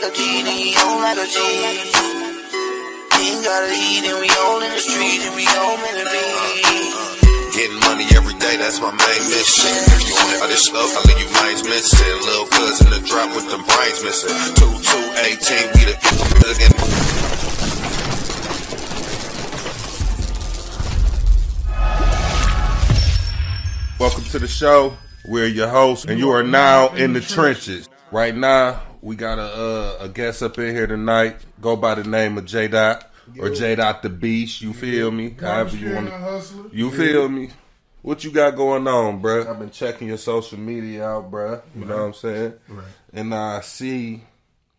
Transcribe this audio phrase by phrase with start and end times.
[0.00, 1.38] like a G, then he on like a G.
[3.18, 6.22] Ain't gotta eat, and we all in the street, and we all meant to be.
[7.50, 9.74] Getting money every day, that's my main mission.
[9.90, 11.98] If you want all this stuff, I leave you minds missing.
[12.22, 14.30] The drop with them brains missing.
[14.30, 14.54] We
[15.84, 15.98] the.
[23.98, 24.96] Welcome to the show.
[25.26, 27.88] We're your hosts, and you are now in the trenches.
[28.12, 31.36] Right now, we got a uh, a guest up in here tonight.
[31.60, 34.62] Go by the name of J Dot or J Dot the Beast.
[34.62, 35.36] You feel me?
[35.40, 36.70] However you want to.
[36.72, 37.50] You feel me?
[38.02, 39.46] What you got going on, bruh?
[39.46, 41.60] I've been checking your social media out, bruh.
[41.76, 42.54] You know what I'm saying?
[42.68, 42.84] Right.
[43.12, 44.22] And I see,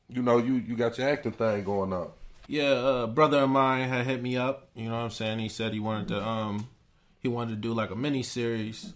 [0.08, 2.10] you know, you you got your acting thing going on.
[2.48, 4.70] Yeah, a brother of mine had hit me up.
[4.74, 5.40] You know what I'm saying?
[5.40, 6.68] He said he wanted to um
[7.20, 8.94] he wanted to do like a mini series,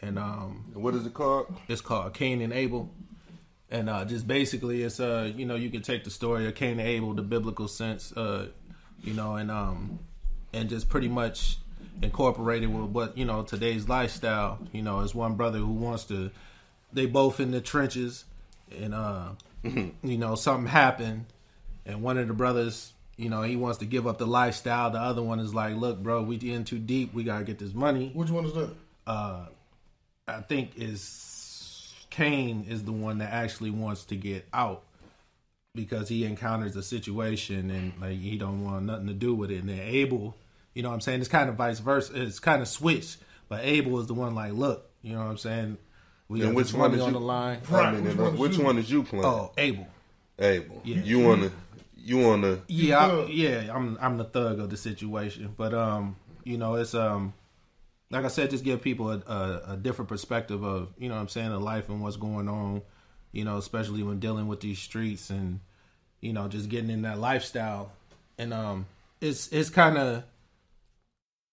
[0.00, 1.52] and um And what is it called?
[1.66, 2.90] it's called Cain and Abel.
[3.74, 6.78] And uh, just basically, it's uh, you know, you can take the story of Cain
[6.78, 8.46] and Abel, the biblical sense, uh,
[9.02, 9.98] you know, and um,
[10.52, 11.58] and just pretty much
[12.00, 14.60] incorporate it with what you know today's lifestyle.
[14.70, 16.30] You know, it's one brother who wants to.
[16.92, 18.24] They both in the trenches,
[18.70, 19.30] and uh,
[19.64, 21.26] you know, something happened,
[21.84, 24.92] and one of the brothers, you know, he wants to give up the lifestyle.
[24.92, 27.12] The other one is like, look, bro, we in too deep.
[27.12, 28.12] We gotta get this money.
[28.14, 28.70] Which one is that?
[29.08, 29.46] uh
[30.28, 31.02] I think is
[32.14, 34.84] Cain is the one that actually wants to get out
[35.74, 39.58] because he encounters a situation and like he don't want nothing to do with it.
[39.58, 40.36] And then Abel,
[40.74, 41.18] you know what I'm saying?
[41.20, 42.12] It's kind of vice versa.
[42.22, 43.16] It's kind of switched.
[43.48, 45.78] But Abel is the one like, look, you know what I'm saying?
[46.28, 47.58] We And got which one money is on you- the line.
[47.72, 48.64] I mean, Which one is which you?
[48.64, 49.24] one is you playing?
[49.24, 49.88] Oh, Abel.
[50.38, 50.82] Abel.
[50.84, 51.02] Yeah.
[51.02, 51.50] You wanna
[51.96, 56.58] you wanna Yeah, I, yeah, I'm I'm the thug of the situation, but um, you
[56.58, 57.32] know, it's um,
[58.14, 61.20] like I said, just give people a, a, a different perspective of you know what
[61.20, 62.82] I'm saying of life and what's going on,
[63.32, 65.58] you know, especially when dealing with these streets and
[66.20, 67.90] you know just getting in that lifestyle,
[68.38, 68.86] and um,
[69.20, 70.22] it's it's kind of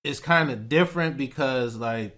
[0.03, 2.15] it's kind of different because like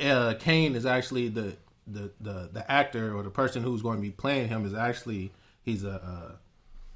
[0.00, 4.02] uh Cain is actually the the the the actor or the person who's going to
[4.02, 5.30] be playing him is actually
[5.62, 6.36] he's a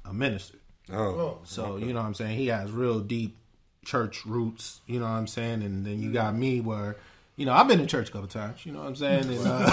[0.05, 0.57] a, a minister.
[0.91, 2.37] Oh, So you know what I'm saying?
[2.37, 3.37] He has real deep
[3.85, 5.63] church roots, you know what I'm saying?
[5.63, 6.97] And then you got me where
[7.39, 9.23] you know, I've been in church a couple times, you know what I'm saying?
[9.29, 9.71] And, uh,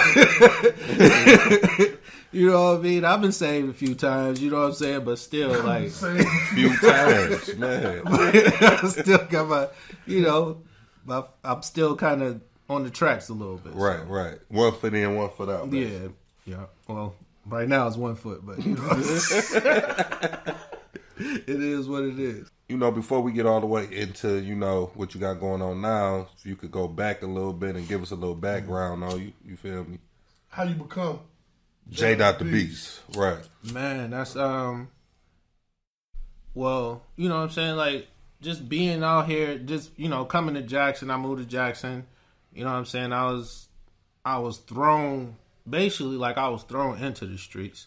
[2.31, 3.05] you know what I mean?
[3.05, 5.05] I've been saved a few times, you know what I'm saying?
[5.05, 8.03] But still, like, few times, man.
[8.07, 9.67] I still got my,
[10.07, 10.63] you know,
[11.05, 12.41] my, I'm still kind of
[12.71, 13.73] on the tracks a little bit.
[13.73, 13.79] so.
[13.81, 14.39] Right, right.
[14.47, 15.73] One foot in, one foot out.
[15.73, 16.07] Yeah,
[16.45, 16.67] yeah.
[16.87, 18.83] Well, right now it's one foot, but you know,
[21.19, 22.51] it is what it is.
[22.69, 25.63] You know, before we get all the way into, you know, what you got going
[25.63, 28.35] on now, if you could go back a little bit and give us a little
[28.35, 29.99] background on you, you feel me?
[30.49, 31.21] How you become?
[31.89, 33.01] J Dot the Beast.
[33.15, 33.39] Right.
[33.73, 34.89] Man, that's um.
[36.55, 38.09] Well, you know what I'm saying, like
[38.41, 41.11] just being out here, just you know, coming to Jackson.
[41.11, 42.07] I moved to Jackson.
[42.53, 43.13] You know what I'm saying?
[43.13, 43.69] I was,
[44.25, 45.37] I was thrown
[45.69, 47.87] basically like I was thrown into the streets.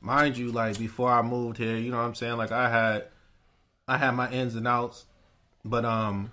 [0.00, 2.36] Mind you, like before I moved here, you know what I'm saying?
[2.36, 3.04] Like I had,
[3.88, 5.04] I had my ins and outs,
[5.64, 6.30] but um,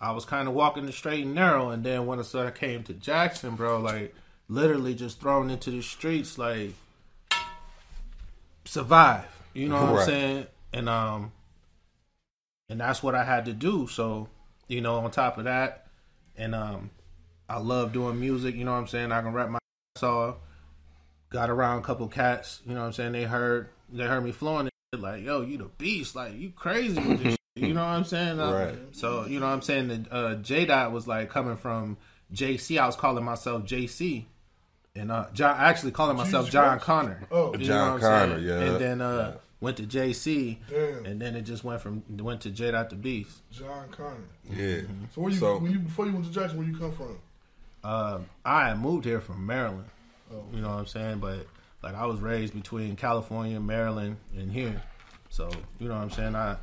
[0.00, 2.54] I was kind of walking the straight and narrow, and then when I sort of
[2.54, 4.14] came to Jackson, bro, like
[4.48, 6.72] literally just thrown into the streets, like
[8.64, 9.26] survive.
[9.54, 10.00] You know what Right.
[10.00, 10.46] I'm saying?
[10.72, 11.32] And um,
[12.68, 13.86] and that's what I had to do.
[13.86, 14.28] So
[14.68, 15.86] you know, on top of that,
[16.36, 16.90] and um,
[17.48, 18.54] I love doing music.
[18.54, 19.12] You know what I'm saying?
[19.12, 19.58] I can rap my
[19.96, 20.36] ass off.
[21.32, 22.60] Got around a couple cats.
[22.66, 23.12] You know what I'm saying?
[23.12, 24.68] They heard they heard me flowing.
[24.92, 26.14] They're like, yo, you the beast.
[26.14, 27.32] Like you crazy with this.
[27.56, 27.66] shit.
[27.68, 28.40] You know what I'm saying?
[28.40, 28.78] Uh, Right.
[28.92, 29.88] So you know what I'm saying?
[29.88, 31.96] The uh, J Dot was like coming from
[32.34, 32.78] JC.
[32.78, 34.24] I was calling myself JC.
[34.94, 36.84] And uh, John, actually calling myself Jesus John Christ.
[36.84, 37.22] Connor.
[37.30, 37.52] Oh.
[37.54, 38.46] You John know what I'm Connor, saying?
[38.48, 38.60] yeah.
[38.72, 41.06] And then uh, went to JC, Damn.
[41.06, 43.40] and then it just went from went to J Dot the Beast.
[43.50, 44.16] John Connor.
[44.50, 44.80] Yeah.
[45.14, 47.18] So where you So- when you before you went to Jackson, where you come from?
[47.82, 49.86] Uh, I had moved here from Maryland.
[50.52, 51.18] You know what I'm saying?
[51.18, 51.46] But
[51.82, 54.82] like I was raised between California, Maryland, and here.
[55.30, 56.34] So you know what I'm saying?
[56.34, 56.56] I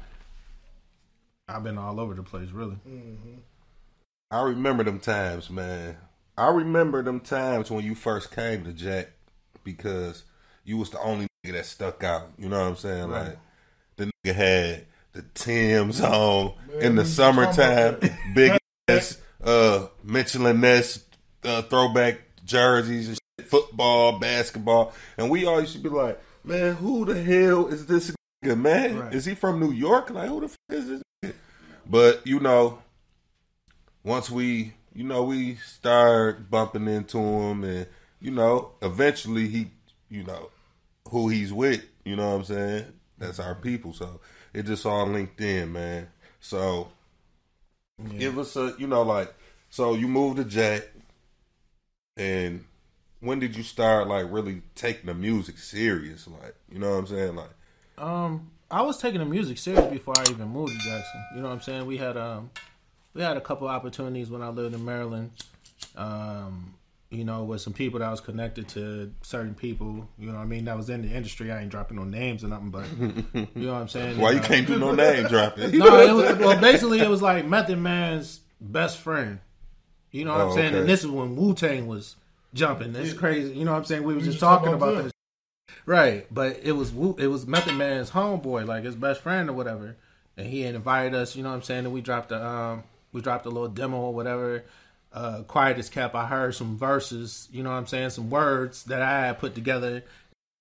[1.47, 2.77] I've been all over the place, really.
[4.31, 5.97] I remember them times, man.
[6.37, 9.09] I remember them times when you first came to Jack
[9.63, 10.23] because
[10.63, 12.29] you was the only nigga that stuck out.
[12.37, 13.09] You know what I'm saying?
[13.09, 13.27] Right.
[13.29, 13.37] Like
[13.97, 17.99] the nigga had the Tim's on in the summertime,
[18.33, 18.57] big
[18.87, 21.03] ass uh Mitchell and Ness
[21.43, 26.75] uh, throwback jerseys and shit, football, basketball, and we all used to be like, "Man,
[26.75, 28.11] who the hell is this
[28.43, 28.59] nigga?
[28.59, 29.13] Man, Right.
[29.13, 30.09] is he from New York?
[30.09, 31.33] Like, who the fuck is this?" Nigga?
[31.89, 32.79] But you know,
[34.03, 37.87] once we, you know, we start bumping into him, and
[38.21, 39.71] you know, eventually he
[40.09, 40.49] you know,
[41.09, 41.83] who he's with.
[42.03, 42.85] You know what I'm saying?
[43.17, 43.93] That's our people.
[43.93, 44.19] So
[44.53, 46.07] it just all linked in, man.
[46.39, 46.89] So
[48.17, 49.33] give us a, you know, like,
[49.69, 50.83] so you move to Jack,
[52.17, 52.65] and
[53.21, 56.27] when did you start like really taking the music serious?
[56.27, 57.35] Like, you know what I'm saying?
[57.35, 57.49] Like,
[57.97, 61.25] Um, I was taking the music serious before I even moved to Jackson.
[61.35, 61.85] You know what I'm saying?
[61.85, 62.49] We had um,
[63.13, 65.31] we had a couple opportunities when I lived in Maryland.
[65.95, 66.73] Um,
[67.11, 70.07] you know, with some people that I was connected to certain people.
[70.19, 70.65] You know what I mean?
[70.65, 71.51] That was in the industry.
[71.51, 72.85] I ain't dropping no names or nothing, but
[73.55, 74.17] you know what I'm saying?
[74.19, 75.75] why you Uh, can't do no name dropping?
[75.77, 79.39] No, it was, well, basically, it was like Method Man's best friend.
[80.11, 80.67] You know what Oh, I'm saying?
[80.69, 80.79] okay.
[80.81, 82.15] And this is when Wu Tang was
[82.53, 82.95] jumping.
[82.95, 83.53] It's crazy.
[83.53, 84.03] You know what I'm saying?
[84.03, 85.03] We were just talking about about that.
[85.03, 85.13] this.
[85.85, 89.95] Right, but it was it was Method Man's homeboy, like his best friend or whatever,
[90.37, 91.35] and he had invited us.
[91.35, 91.85] You know what I'm saying?
[91.85, 94.63] And we dropped a um, we dropped a little demo or whatever.
[95.11, 96.13] Uh, quiet as kept.
[96.13, 97.47] I heard some verses.
[97.51, 98.11] You know what I'm saying?
[98.11, 100.03] Some words that I had put together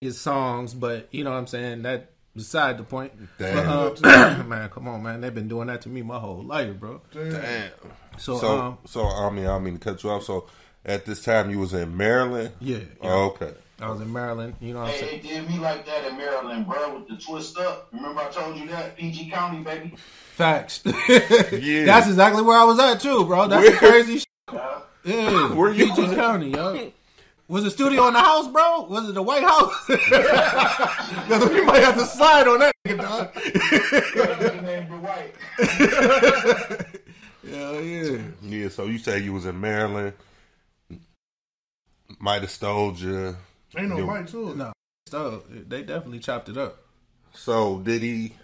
[0.00, 1.82] his songs, but you know what I'm saying?
[1.82, 3.12] That beside the point.
[3.38, 3.66] Damn.
[3.94, 5.20] But, uh, man, come on, man.
[5.20, 7.02] They've been doing that to me my whole life, bro.
[7.12, 7.70] Damn.
[8.16, 10.24] So, So, um, so I mean, I mean to cut you off.
[10.24, 10.46] So,
[10.84, 12.52] at this time, you was in Maryland.
[12.60, 12.84] yeah, yeah.
[13.02, 13.52] Oh, okay.
[13.80, 14.54] I was in Maryland.
[14.60, 15.22] You know what I'm Hey, saying?
[15.22, 17.88] they did me like that in Maryland, bro, with the twist up.
[17.92, 18.96] Remember I told you that?
[18.96, 19.94] PG County, baby.
[20.34, 20.82] Facts.
[20.86, 21.84] Yeah.
[21.84, 23.46] That's exactly where I was at too, bro.
[23.48, 24.18] That's the crazy.
[24.18, 24.26] Shit.
[24.48, 26.14] Uh, Yeah, Where you PG was?
[26.14, 26.90] County, yo.
[27.46, 28.82] Was the studio in the house, bro?
[28.90, 29.72] Was it the White House?
[29.86, 33.32] 'Cause we might have to slide on that, nigga, dog.
[33.34, 35.34] nigga named Dwight.
[37.50, 38.18] Hell yeah.
[38.42, 38.68] Yeah.
[38.68, 40.12] So you say you was in Maryland.
[42.18, 43.36] Might have stole you.
[43.76, 44.20] Ain't no Yeah.
[44.20, 44.56] mic to it.
[44.56, 44.72] No.
[45.06, 46.78] So they definitely chopped it up.
[47.32, 48.34] So did he?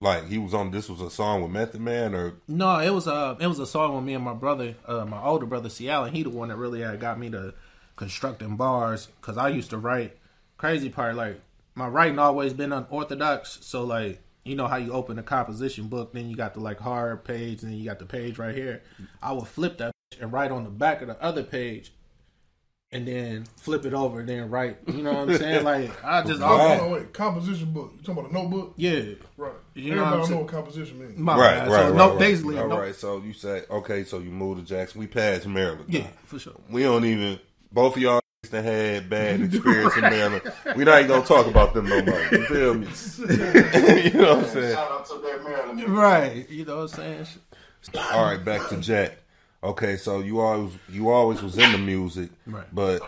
[0.00, 0.70] Like he was on.
[0.70, 3.66] This was a song with Method Man, or No, it was a it was a
[3.66, 5.88] song with me and my brother, uh, my older brother, C.
[5.88, 6.12] Allen.
[6.12, 7.54] He the one that really had got me to
[7.96, 10.16] constructing bars because I used to write.
[10.56, 11.40] Crazy part, like
[11.74, 13.58] my writing always been unorthodox.
[13.62, 16.80] So like you know how you open a composition book, then you got the like
[16.80, 18.82] hard page, and then you got the page right here.
[19.22, 21.92] I would flip that and write on the back of the other page,
[22.94, 24.78] and then flip it over, and then write.
[24.86, 25.64] You know what I'm saying?
[25.74, 26.48] Like I just Wow.
[26.56, 27.92] always, Oh, wait, composition book.
[27.96, 28.74] You talking about a notebook?
[28.76, 29.00] yeah.
[29.36, 29.52] Right.
[29.74, 31.18] You know what I'm Everybody know what composition means.
[31.18, 32.18] My right, right, so right, no, right.
[32.18, 32.94] basically, All no, right.
[32.94, 34.04] So you say okay.
[34.04, 35.00] So you move to Jackson.
[35.00, 35.86] We passed Maryland.
[35.88, 36.54] yeah, for sure.
[36.70, 37.40] We don't even.
[37.72, 38.20] Both of y'all
[38.50, 40.42] that had bad experience in Maryland.
[40.76, 42.20] We not even gonna talk about them no more.
[42.30, 42.86] You feel me?
[44.04, 44.74] you know what I'm saying?
[44.74, 45.88] Shout out to that Maryland.
[45.88, 46.48] Right.
[46.50, 47.26] You know what I'm saying?
[48.12, 49.18] All right, back to Jack.
[49.64, 52.66] Okay, so you always you always was in the music, Right.
[52.72, 53.00] but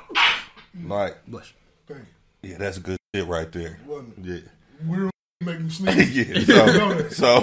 [0.84, 1.52] like, Bless
[1.86, 2.00] Thank
[2.42, 2.50] you.
[2.50, 3.78] yeah, that's good shit right there.
[3.86, 4.14] Wasn't?
[4.24, 4.38] Yeah.
[4.86, 5.10] We're
[5.42, 6.16] make me sneeze.
[6.16, 6.40] yeah.
[6.40, 7.40] So, so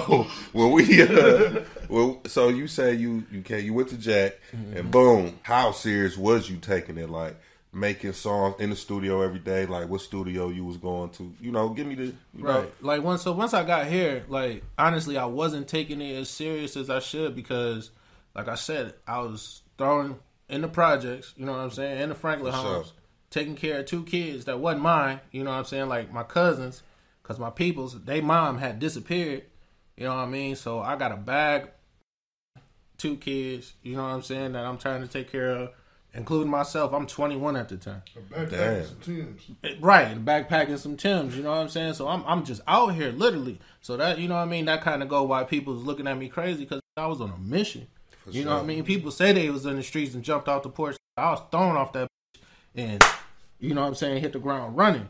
[0.52, 4.34] when we, uh, well, so you say you you can you went to Jack
[4.74, 7.08] and boom, how serious was you taking it?
[7.08, 7.36] Like
[7.72, 9.66] making songs in the studio every day?
[9.66, 11.32] Like what studio you was going to?
[11.40, 12.74] You know, give me the you know, Right.
[12.82, 16.76] Like once so once I got here, like honestly I wasn't taking it as serious
[16.76, 17.90] as I should because
[18.34, 22.08] like I said, I was thrown in the projects, you know what I'm saying, in
[22.10, 22.74] the Franklin For sure.
[22.76, 22.92] homes,
[23.30, 26.22] taking care of two kids that wasn't mine, you know what I'm saying, like my
[26.22, 26.82] cousins,
[27.22, 29.44] cuz my peoples, they mom had disappeared,
[29.96, 30.56] you know what I mean?
[30.56, 31.70] So I got a bag
[32.98, 35.70] two kids, you know what I'm saying, that I'm trying to take care of,
[36.14, 36.92] including myself.
[36.92, 38.02] I'm 21 at the time.
[38.30, 38.84] Backpack Damn.
[38.86, 39.42] some Timbs.
[39.62, 41.94] Eh, right, and backpacking some Tims, you know what I'm saying?
[41.94, 43.58] So I'm I'm just out here literally.
[43.80, 46.16] So that you know what I mean, that kind of go why people's looking at
[46.16, 47.88] me crazy cuz I was on a mission.
[48.30, 48.84] You know what I mean?
[48.84, 50.96] People say they was in the streets and jumped off the porch.
[51.16, 52.08] I was thrown off that
[52.74, 53.02] and
[53.60, 55.08] you know what I'm saying, hit the ground running.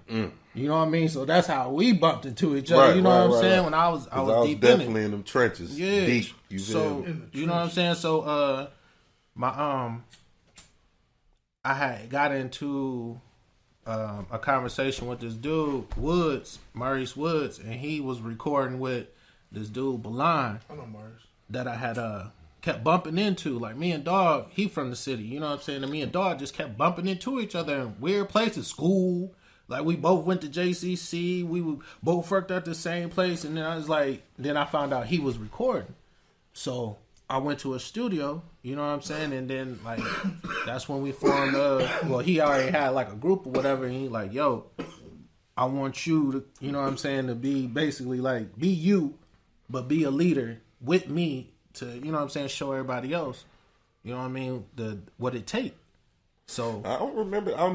[0.55, 1.09] You know what I mean?
[1.09, 2.83] So that's how we bumped into each other.
[2.83, 2.87] Mm.
[2.89, 3.57] Right, you know right, what I'm right, saying?
[3.59, 3.65] right.
[3.65, 4.77] When I was I was, deep in it.
[4.79, 6.07] definitely in, them trenches, Yeah.
[6.07, 6.27] deep.
[6.49, 7.05] You so?
[7.05, 7.95] In you know what I'm saying?
[7.97, 8.69] So uh
[9.35, 10.05] my um
[11.65, 13.21] I had got into
[13.87, 19.09] um a conversation with this dude, Woods, Maurice Woods, and he was recording with
[19.51, 21.23] this dude Balan I know Myers.
[21.51, 22.27] that I had uh
[22.65, 23.59] kept bumping into.
[23.59, 25.83] Like me and Dog, he from the city, you know what I'm saying?
[25.83, 29.35] And me and Dog just kept bumping into each other in weird places, school.
[29.69, 33.65] Like we both went to JCC, we both worked at the same place, and then
[33.65, 35.95] I was like, then I found out he was recording.
[36.53, 40.01] So I went to a studio, you know what I'm saying, and then like
[40.67, 41.55] that's when we formed.
[41.55, 44.67] Uh, well, he already had like a group or whatever, and he like, yo,
[45.57, 49.19] I want you to, you know what I'm saying, to be basically like be you,
[49.71, 53.45] but be a leader with me to, you know what I'm saying, show everybody else,
[54.03, 55.75] you know what I mean, the what it take.
[56.47, 57.55] So I don't remember.
[57.57, 57.73] I mean